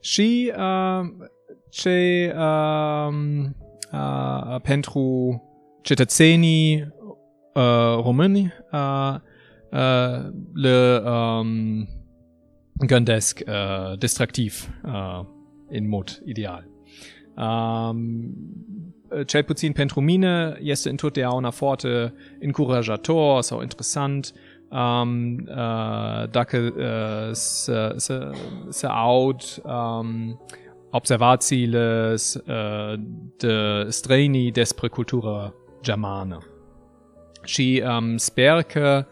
și 0.01 0.53
uh, 0.57 1.01
ce 1.71 2.35
um, 2.37 3.57
uh, 3.93 4.61
pentru 4.63 5.41
cetățenii 5.83 6.95
uh, 7.55 8.03
români 8.03 8.55
uh, 8.73 9.15
uh, 9.77 10.31
le 10.55 11.03
um, 11.11 11.89
gândesc 12.73 13.41
uh, 13.47 13.99
distractiv 13.99 14.69
uh, 14.85 15.21
în 15.69 15.89
mod 15.89 16.23
ideal. 16.25 16.69
Um, 17.37 18.35
cel 19.27 19.43
puțin 19.43 19.73
pentru 19.73 20.01
mine 20.01 20.59
este 20.61 20.89
întotdeauna 20.89 21.51
foarte 21.51 22.15
încurajator 22.41 23.43
sau 23.43 23.61
interesant 23.61 24.33
um, 24.69 25.35
uh, 25.35 26.29
dacă 26.31 26.57
uh, 26.77 27.29
să, 27.33 27.93
să, 27.97 28.31
să 28.69 28.87
aud 28.87 29.43
um, 29.63 30.41
observațiile 30.91 32.15
uh, 32.47 32.95
de 33.37 33.85
străinii 33.89 34.51
despre 34.51 34.89
cultura 34.89 35.55
germană. 35.83 36.39
Și 37.45 37.83
um, 37.99 38.17
sper 38.17 38.63
că 38.63 39.07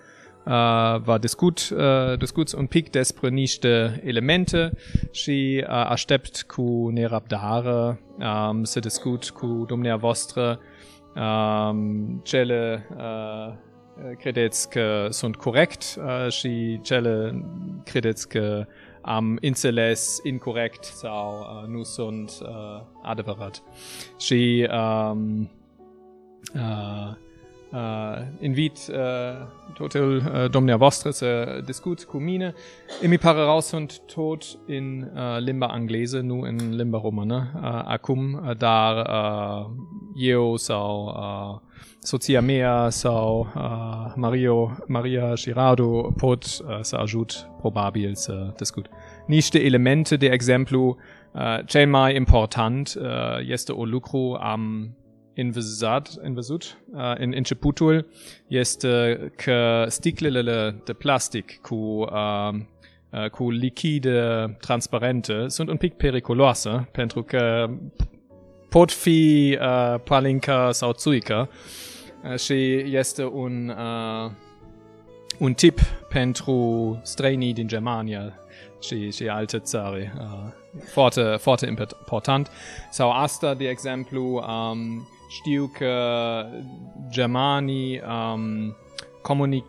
uh, 0.45 1.01
va 1.01 1.19
discut, 1.19 1.69
uh, 1.77 2.19
discut 2.19 2.53
un 2.53 2.67
pic 2.67 2.91
despre 2.91 3.29
niște 3.29 4.01
elemente. 4.05 4.73
Și 5.11 5.65
uh, 5.69 5.87
aștept 5.89 6.43
cu 6.43 6.89
nerăbdare 6.93 8.01
um, 8.19 8.65
să 8.65 8.81
discut 8.81 9.31
cu 9.31 9.65
dumneavoastră 9.67 10.61
um, 11.17 12.21
cele 12.25 12.87
uh, 12.97 13.55
credeți 14.19 14.71
că 14.71 15.07
sunt 15.11 15.37
corect 15.37 15.85
uh, 15.99 16.33
și 16.33 16.81
cele 16.83 17.45
credeți 17.85 18.29
că 18.29 18.67
am 19.01 19.39
înțeles 19.41 20.21
incorrect 20.23 20.85
sau 20.85 21.39
uh, 21.39 21.69
nu 21.69 21.83
sunt 21.83 22.33
uh, 22.43 22.83
adevărat. 23.03 23.63
Și 24.19 24.69
um, 24.73 25.51
uh, 26.55 27.13
uh, 27.75 28.23
invit 28.41 28.79
uh, 28.91 29.47
totul 29.75 30.17
uh, 30.17 30.51
dumneavoastră 30.51 31.11
să 31.11 31.61
discut 31.65 32.05
cu 32.05 32.17
mine. 32.17 32.55
Îmi 33.03 33.19
pare 33.19 33.39
rău, 33.39 33.61
sunt 33.61 34.01
tot 34.15 34.43
în 34.67 35.11
uh, 35.15 35.39
limba 35.39 35.75
engleză, 35.77 36.21
nu 36.21 36.41
în 36.41 36.77
limba 36.77 37.01
română 37.03 37.51
uh, 37.55 37.83
acum, 37.85 38.43
uh, 38.47 38.57
dar 38.57 38.97
uh, 38.97 39.67
eu 40.17 40.57
sau 40.57 41.05
uh, 41.07 41.73
soția 41.99 42.41
mea 42.41 42.89
sau 42.89 43.53
uh, 43.57 44.13
Mario, 44.15 44.77
Maria 44.87 45.33
Girardo 45.35 46.13
pot 46.17 46.45
uh, 46.45 46.79
să 46.81 46.97
ajut 46.97 47.49
probabil 47.59 48.15
să 48.15 48.53
discut. 48.57 48.87
Niște 49.27 49.65
elemente, 49.65 50.17
de 50.17 50.27
exemplu, 50.27 50.97
uh, 51.33 51.59
cel 51.67 51.89
mai 51.89 52.17
important 52.17 52.95
uh, 53.01 53.07
este 53.49 53.73
o 53.73 53.85
lucru 53.85 54.39
am 54.41 54.95
învățat, 55.35 56.11
învățut 56.23 56.79
uh, 56.95 57.13
în 57.17 57.33
începutul 57.37 58.07
este 58.47 59.21
că 59.37 59.85
sticlele 59.89 60.77
de 60.85 60.93
plastic 60.93 61.61
cu, 61.61 61.75
uh, 61.75 62.55
uh, 63.11 63.31
cu 63.31 63.51
lichide 63.51 64.57
transparente 64.61 65.45
sunt 65.47 65.69
un 65.69 65.77
pic 65.77 65.95
periculoase 65.95 66.89
pentru 66.93 67.23
că 67.23 67.71
pot 68.69 68.93
fi 68.93 69.59
uh, 69.61 70.01
palinca 70.05 70.73
sau 70.73 70.93
țuică 70.93 71.51
uh, 72.25 72.39
și 72.39 72.75
este 72.97 73.25
un, 73.25 73.69
uh, 73.69 74.31
un 75.39 75.53
tip 75.53 75.81
pentru 76.09 77.01
străinii 77.03 77.53
din 77.53 77.67
Germania 77.67 78.39
și, 78.81 79.13
și 79.13 79.29
alte 79.29 79.59
țări. 79.59 80.13
Uh, 80.19 80.53
foarte, 80.93 81.23
foarte 81.23 81.67
important. 81.99 82.51
Sau 82.91 83.11
asta, 83.11 83.55
de 83.55 83.69
exemplu, 83.69 84.23
um, 84.23 85.09
știu 85.29 85.71
că 85.79 85.95
germanii 87.11 88.01
um, 88.01 88.77
comunic 89.23 89.65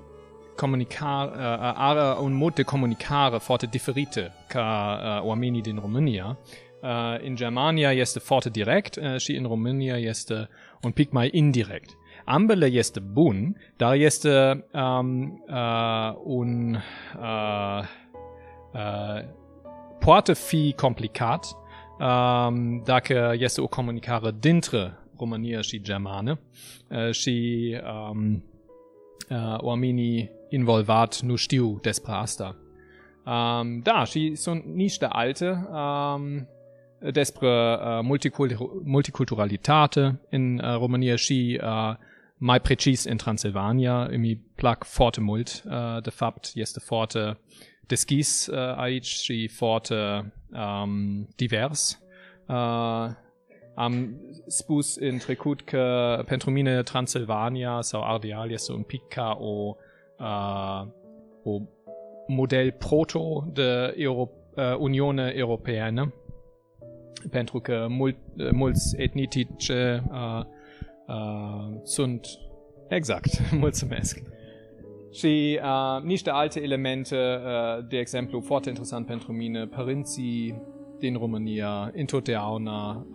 comunicar, 0.55 1.27
uh, 1.27 1.71
are 1.75 2.19
un 2.21 2.33
mod 2.33 2.53
de 2.53 2.61
comunicare 2.61 3.37
foarte 3.37 3.65
diferite 3.65 4.33
ca 4.47 4.99
uh, 5.03 5.27
oamenii 5.27 5.61
din 5.61 5.77
România. 5.81 6.37
Uh, 6.81 7.25
in 7.25 7.35
Germania 7.35 7.91
este 7.91 8.19
foarte 8.19 8.49
direct 8.49 8.95
uh, 8.95 9.17
și 9.17 9.31
în 9.31 9.43
România 9.47 9.97
este 9.97 10.49
un 10.81 10.91
pic 10.91 11.11
mai 11.11 11.29
indirect. 11.31 11.89
Ambele 12.25 12.65
este 12.65 12.99
bun, 12.99 13.57
dar 13.77 13.93
este 13.93 14.65
um, 14.73 15.43
uh, 15.47 16.15
un 16.23 16.77
uh, 17.19 17.83
uh, 18.73 19.23
poate 19.99 20.33
fi 20.33 20.73
complicat 20.77 21.45
um, 21.99 22.81
dacă 22.83 23.35
este 23.37 23.61
o 23.61 23.67
comunicare 23.67 24.35
dintre 24.39 24.97
România 25.19 25.61
și 25.61 25.81
germană 25.81 26.39
și 27.11 27.75
um, 28.11 28.43
uh, 29.29 29.55
oamenii 29.57 30.31
involvat 30.49 31.19
nu 31.19 31.35
știu 31.35 31.79
despre 31.81 32.11
asta. 32.11 32.55
Um, 33.25 33.79
da, 33.79 34.03
și 34.03 34.35
sunt 34.35 34.65
niște 34.65 35.05
alte 35.05 35.67
um, 35.71 36.47
despre 37.11 37.47
uh, 37.47 37.99
multicultur 38.01 38.69
multiculturalitate 38.83 40.19
în 40.29 40.59
uh, 40.59 40.77
România 40.77 41.15
și 41.15 41.61
uh, 41.63 41.95
mai 42.37 42.59
precis 42.59 43.03
în 43.03 43.17
Transilvania. 43.17 44.03
Îmi 44.03 44.35
plac 44.55 44.83
foarte 44.83 45.21
mult. 45.21 45.63
Uh, 45.65 46.01
de 46.01 46.09
fapt, 46.09 46.51
este 46.53 46.79
foarte 46.79 47.39
deschis 47.87 48.47
uh, 48.47 48.77
aici 48.77 49.05
și 49.07 49.47
foarte 49.47 49.95
um, 50.51 51.27
divers. 51.35 51.99
Uh, 52.47 53.09
am 53.75 54.21
spus 54.47 54.95
în 54.95 55.17
trecut 55.17 55.61
că 55.61 56.23
pentru 56.25 56.51
mine 56.51 56.81
Transilvania 56.81 57.81
sau 57.81 58.01
Ardeal 58.03 58.51
este 58.51 58.71
un 58.71 58.81
pic 58.81 59.07
ca 59.07 59.37
o, 59.39 59.75
uh, 60.19 60.87
o 61.43 61.61
model 62.27 62.71
proto 62.71 63.45
de 63.53 63.93
Euro, 63.97 64.29
uh, 64.55 64.75
Uniune 64.77 65.33
Europeană 65.35 66.13
pentru 67.29 67.59
că 67.59 67.85
mult, 67.89 68.17
uh, 68.37 68.49
mulți 68.51 68.95
etnitici 68.97 69.67
uh, 69.67 70.45
uh, 71.07 71.79
sunt 71.83 72.27
exact, 72.87 73.29
mulțumesc. 73.63 74.21
Și 75.11 75.59
uh, 75.63 76.03
niște 76.03 76.29
alte 76.29 76.61
elemente, 76.61 77.15
uh, 77.15 77.85
de 77.87 77.97
exemplu, 77.97 78.39
foarte 78.39 78.69
interesant 78.69 79.05
pentru 79.05 79.31
mine, 79.31 79.65
părinții 79.65 80.61
din 80.99 81.17
România 81.17 81.91
întotdeauna 81.93 83.05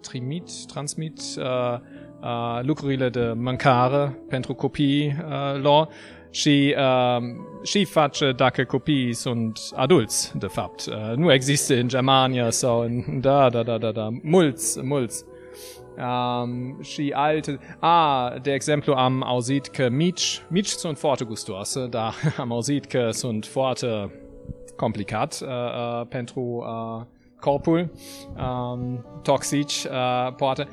trimit, 0.00 0.50
transmit 0.66 1.20
uh, 1.38 1.78
uh, 2.20 2.60
lucrurile 2.62 3.08
de 3.08 3.32
mâncare 3.36 4.18
pentru 4.28 4.54
copii 4.54 5.06
uh, 5.06 5.60
lor 5.62 5.88
și, 6.30 6.74
uh, 6.78 7.22
și 7.62 7.84
face 7.84 8.32
dacă 8.32 8.64
copiii 8.64 9.12
sunt 9.12 9.58
adulți, 9.74 10.38
de 10.38 10.46
fapt. 10.46 10.86
Uh, 10.86 11.16
nu 11.16 11.32
există 11.32 11.74
în 11.74 11.88
Germania 11.88 12.50
sau 12.50 12.80
în... 12.80 13.20
Da, 13.20 13.48
da, 13.48 13.62
da, 13.62 13.78
da, 13.78 13.90
da. 13.90 14.08
Mulți, 14.22 14.82
mulți. 14.82 15.24
Um, 15.98 16.82
și 16.82 17.12
alte... 17.14 17.58
Ah, 17.78 18.40
de 18.42 18.52
exemplu, 18.52 18.92
am 18.92 19.22
auzit 19.22 19.66
că 19.66 19.88
mici, 19.88 20.42
mici 20.48 20.66
sunt 20.66 20.98
foarte 20.98 21.24
gustoase, 21.24 21.86
dar 21.86 22.14
am 22.36 22.52
auzit 22.52 22.84
că 22.84 23.08
sunt 23.10 23.44
foarte 23.44 24.12
complicat 24.76 25.40
uh, 25.42 25.48
uh, 25.48 26.06
pentru 26.08 26.40
uh, 26.40 27.04
corpul, 27.40 27.90
um, 28.36 29.04
toxici, 29.22 29.84
uh, 29.84 30.34
poate. 30.34 30.68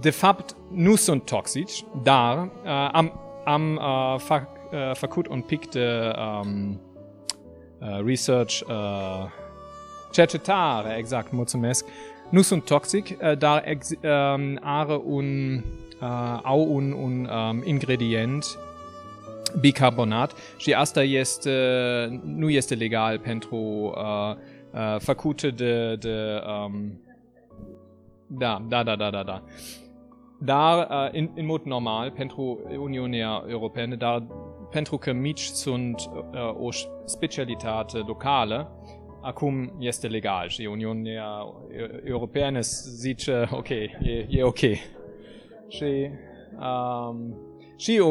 De 0.00 0.10
fapt, 0.10 0.56
nu 0.70 0.94
sunt 0.94 1.24
toxici, 1.24 1.84
dar 2.02 2.38
uh, 2.38 2.88
am, 2.92 3.20
am 3.44 3.74
uh, 3.74 4.18
fac, 4.18 4.48
uh, 4.72 4.94
făcut 4.94 5.26
un 5.26 5.40
pic 5.40 5.70
de 5.70 6.12
um, 6.42 6.80
uh, 7.80 8.04
research, 8.04 8.60
uh, 8.68 9.24
cercetare, 10.12 10.96
exact, 10.98 11.32
mulțumesc. 11.32 11.86
Nu 12.28 12.42
sunt 12.42 12.64
toxic, 12.64 13.16
dar 13.38 13.62
ex, 13.64 13.88
um, 13.90 14.58
are 14.60 15.00
un, 15.04 15.60
uh, 16.00 16.40
au 16.42 16.74
un, 16.74 16.92
un 16.92 17.30
um, 17.30 17.62
ingredient 17.64 18.58
bicarbonat 19.60 20.32
și 20.56 20.72
asta 20.72 21.02
este, 21.02 21.50
nu 22.24 22.50
este 22.50 22.74
legal 22.74 23.18
pentru 23.18 23.56
uh, 23.56 24.36
uh, 24.72 24.96
făcute 24.98 25.48
de, 25.48 25.96
de 25.96 26.42
um, 26.66 27.00
da, 28.26 28.64
da, 28.68 28.82
da, 28.82 28.96
da, 28.96 29.10
da, 29.10 29.22
da. 29.22 29.42
Dar 30.38 30.86
uh, 30.90 31.08
în, 31.12 31.30
în 31.34 31.46
mod 31.46 31.62
normal 31.62 32.10
pentru 32.10 32.60
Uniunea 32.78 33.44
Europeană, 33.48 33.94
dar 33.94 34.26
pentru 34.70 34.96
că 34.96 35.12
mici 35.12 35.42
sunt 35.42 36.10
uh, 36.14 36.56
o 36.60 36.68
specialitate 37.04 37.98
locală, 37.98 38.70
acum 39.22 39.72
este 39.78 40.06
legal 40.06 40.48
și 40.48 40.68
Uniunea 40.70 41.26
Europeană 42.04 42.60
zice, 42.60 43.48
ok, 43.50 43.68
e, 43.68 44.26
e 44.28 44.42
ok. 44.42 44.58
Și, 45.68 46.10
um, 46.58 47.36
și 47.76 48.02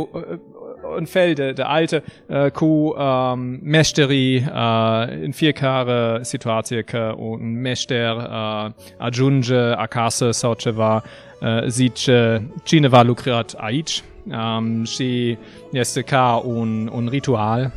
un 0.98 1.06
fel 1.06 1.34
de, 1.34 1.52
de 1.52 1.62
alte 1.62 2.04
uh, 2.26 2.52
cu 2.52 2.66
um, 2.66 3.60
meșterii 3.64 4.36
uh, 4.38 5.08
în 5.24 5.32
fiecare 5.32 6.20
situație 6.22 6.82
că 6.82 7.14
un 7.18 7.62
meșter 7.62 8.16
uh, 8.16 8.72
ajunge 8.98 9.58
acasă 9.58 10.32
sau 10.32 10.54
ceva, 10.54 11.04
uh, 11.42 11.68
zice 11.68 12.48
cineva 12.64 13.02
lucrat 13.02 13.54
aici 13.58 14.04
um, 14.32 14.84
și 14.84 15.38
este 15.72 16.02
ca 16.02 16.42
un, 16.46 16.90
un 16.94 17.08
ritual. 17.12 17.72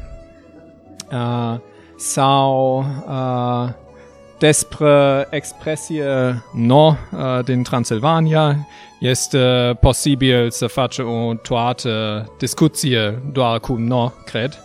Uh, 1.13 1.59
sau 1.97 2.79
uh, 3.09 3.69
despre 4.43 5.27
expresie 5.31 6.05
no 6.53 6.87
uh, 6.87 7.45
din 7.45 7.63
Transilvania 7.63 8.69
este 9.01 9.77
posibil 9.81 10.51
să 10.51 10.67
faci 10.67 10.99
o 10.99 11.35
toată 11.35 12.25
discuție 12.39 13.23
doar 13.33 13.61
cu 13.61 13.75
no, 13.75 14.13
cred. 14.25 14.59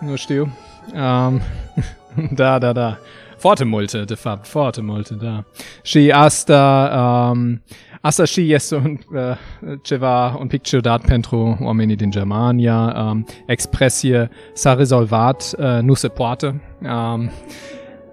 Nu 0.00 0.16
știu. 0.16 0.56
Um, 0.94 1.40
da, 2.40 2.58
da, 2.58 2.72
da. 2.72 2.98
Foarte 3.38 3.64
multe, 3.64 3.98
de 3.98 4.14
fapt, 4.14 4.46
foarte 4.46 4.80
multe, 4.80 5.14
da. 5.14 5.44
Și 5.82 6.10
asta, 6.14 6.90
um, 7.34 7.62
asta 8.00 8.24
și 8.24 8.52
este 8.52 8.74
un, 8.74 8.98
uh, 9.14 9.78
ceva 9.82 10.36
un 10.36 10.46
pic 10.46 10.62
ciudat 10.62 11.00
pentru 11.06 11.58
oamenii 11.60 11.96
din 11.96 12.10
Germania. 12.10 12.94
Um, 12.98 13.26
expresie 13.46 14.30
s-a 14.52 14.74
rezolvat, 14.74 15.50
uh, 15.58 15.78
nu 15.80 15.94
se 15.94 16.08
poate. 16.08 16.62
Um, 16.80 17.30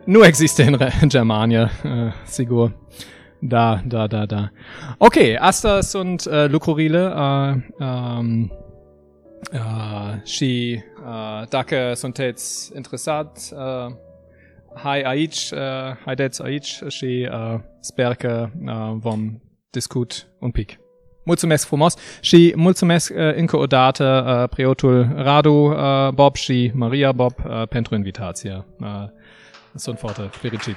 nu 0.10 0.26
există 0.26 0.64
în 1.02 1.10
Germania, 1.10 1.72
uh, 1.84 1.92
sigur. 2.26 2.78
Da, 3.40 3.82
da, 3.86 4.08
da, 4.08 4.26
da. 4.26 4.50
Ok, 4.98 5.16
asta 5.38 5.82
sunt 5.82 6.26
uh, 6.26 6.46
lucrurile 6.48 7.14
uh, 7.16 7.56
um, 7.80 8.52
uh, 9.54 10.24
și 10.24 10.82
uh, 11.06 11.48
dacă 11.50 11.92
sunteți 11.94 12.72
interesați, 12.76 13.54
uh, 13.54 13.94
hai 14.76 15.02
aici, 15.02 15.50
uh, 15.52 15.98
haideți 16.06 16.44
aici 16.44 16.80
și 16.88 17.30
uh, 17.32 17.60
sper 17.80 18.14
că 18.14 18.50
uh, 18.66 18.92
vom 18.94 19.42
discut 19.70 20.28
un 20.40 20.52
pic. 20.52 20.78
Mulțumesc 21.26 21.68
frumos 21.68 21.96
și 22.22 22.54
mulțumesc 22.56 23.14
uh, 23.16 23.36
încă 23.36 23.58
o 23.58 23.66
dată 23.66 24.26
uh, 24.28 24.50
preotul 24.50 25.10
Radu 25.16 25.54
uh, 25.54 26.10
Bob 26.14 26.36
și 26.36 26.72
Maria 26.74 27.12
Bob 27.12 27.34
uh, 27.46 27.68
pentru 27.68 27.96
invitația. 27.96 28.66
Uh, 28.80 28.88
sunt 29.76 29.98
foarte 30.00 30.22
fericit. 30.22 30.76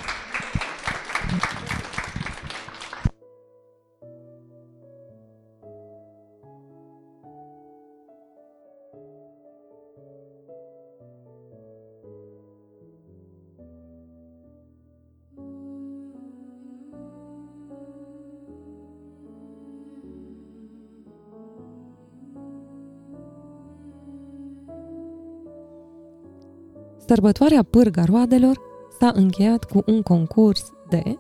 Sărbătoarea 27.06 27.62
Pârga 27.62 28.04
Roadelor 28.04 28.71
s-a 29.02 29.12
încheiat 29.14 29.64
cu 29.64 29.82
un 29.86 30.02
concurs 30.02 30.72
de 30.88 31.18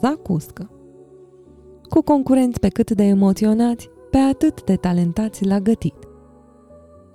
zacuscă. 0.00 0.70
Cu 1.88 2.02
concurenți 2.02 2.60
pe 2.60 2.68
cât 2.68 2.90
de 2.90 3.02
emoționați, 3.02 3.90
pe 4.10 4.18
atât 4.18 4.64
de 4.64 4.76
talentați 4.76 5.44
la 5.44 5.58
gătit. 5.60 5.94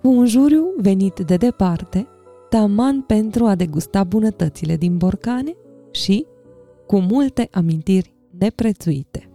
Cu 0.01 0.09
un 0.09 0.25
juriu 0.25 0.73
venit 0.77 1.19
de 1.19 1.35
departe, 1.35 2.07
taman 2.49 3.01
pentru 3.01 3.45
a 3.45 3.55
degusta 3.55 4.03
bunătățile 4.03 4.75
din 4.75 4.97
borcane 4.97 5.55
și 5.91 6.25
cu 6.87 6.99
multe 6.99 7.47
amintiri 7.51 8.13
neprețuite. 8.37 9.28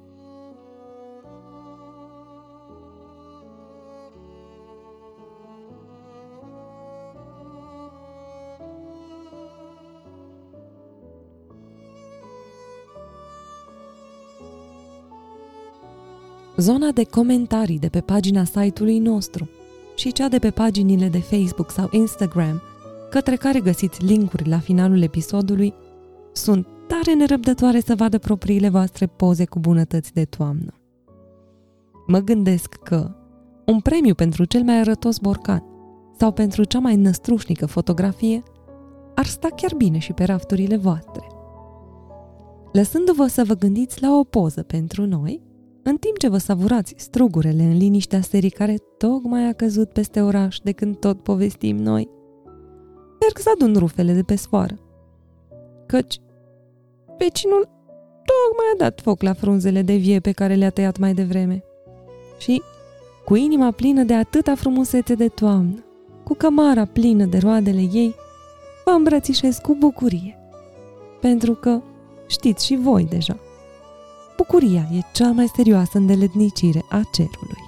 Zona 16.56 16.90
de 16.90 17.04
comentarii 17.04 17.78
de 17.78 17.88
pe 17.88 18.00
pagina 18.00 18.44
site-ului 18.44 18.98
nostru 18.98 19.48
și 19.96 20.12
cea 20.12 20.28
de 20.28 20.38
pe 20.38 20.50
paginile 20.50 21.08
de 21.08 21.18
Facebook 21.18 21.70
sau 21.70 21.88
Instagram, 21.90 22.62
către 23.10 23.36
care 23.36 23.60
găsiți 23.60 24.04
linkuri 24.04 24.48
la 24.48 24.58
finalul 24.58 25.02
episodului, 25.02 25.74
sunt 26.32 26.66
tare 26.86 27.14
nerăbdătoare 27.14 27.80
să 27.80 27.94
vadă 27.94 28.18
propriile 28.18 28.68
voastre 28.68 29.06
poze 29.06 29.44
cu 29.44 29.58
bunătăți 29.58 30.12
de 30.12 30.24
toamnă. 30.24 30.74
Mă 32.06 32.18
gândesc 32.18 32.74
că 32.74 33.10
un 33.66 33.80
premiu 33.80 34.14
pentru 34.14 34.44
cel 34.44 34.62
mai 34.62 34.78
arătos 34.78 35.18
borcan 35.18 35.64
sau 36.18 36.32
pentru 36.32 36.64
cea 36.64 36.78
mai 36.78 36.96
năstrușnică 36.96 37.66
fotografie 37.66 38.42
ar 39.14 39.26
sta 39.26 39.48
chiar 39.56 39.74
bine 39.74 39.98
și 39.98 40.12
pe 40.12 40.24
rafturile 40.24 40.76
voastre. 40.76 41.26
Lăsându-vă 42.72 43.26
să 43.26 43.44
vă 43.44 43.54
gândiți 43.54 44.02
la 44.02 44.18
o 44.18 44.24
poză 44.24 44.62
pentru 44.62 45.06
noi, 45.06 45.40
în 45.86 45.96
timp 45.96 46.18
ce 46.18 46.28
vă 46.28 46.38
savurați 46.38 46.94
strugurele 46.96 47.62
în 47.62 47.76
liniștea 47.76 48.20
serii 48.20 48.50
care 48.50 48.76
tocmai 48.98 49.48
a 49.48 49.52
căzut 49.52 49.90
peste 49.90 50.20
oraș 50.20 50.58
de 50.58 50.72
când 50.72 50.96
tot 50.96 51.22
povestim 51.22 51.76
noi, 51.76 52.08
merg 53.20 53.38
să 53.38 53.50
adun 53.54 53.74
rufele 53.76 54.12
de 54.12 54.22
pe 54.22 54.36
sfoară. 54.36 54.78
Căci 55.86 56.20
vecinul 57.18 57.68
tocmai 58.24 58.66
a 58.74 58.76
dat 58.76 59.00
foc 59.00 59.22
la 59.22 59.32
frunzele 59.32 59.82
de 59.82 59.94
vie 59.94 60.20
pe 60.20 60.32
care 60.32 60.54
le-a 60.54 60.70
tăiat 60.70 60.98
mai 60.98 61.14
devreme. 61.14 61.64
Și, 62.38 62.62
cu 63.24 63.34
inima 63.34 63.70
plină 63.70 64.02
de 64.02 64.14
atâta 64.14 64.54
frumusețe 64.54 65.14
de 65.14 65.28
toamnă, 65.28 65.84
cu 66.24 66.34
cămara 66.34 66.84
plină 66.84 67.24
de 67.24 67.38
roadele 67.38 67.88
ei, 67.92 68.14
vă 68.84 68.90
îmbrățișez 68.90 69.56
cu 69.56 69.74
bucurie. 69.74 70.38
Pentru 71.20 71.52
că 71.52 71.80
știți 72.26 72.66
și 72.66 72.76
voi 72.76 73.06
deja– 73.10 73.38
Bucuria 74.36 74.88
e 74.92 75.00
cea 75.12 75.30
mai 75.30 75.48
serioasă 75.54 75.98
îndeletnicire 75.98 76.84
a 76.88 77.00
cerului. 77.12 77.63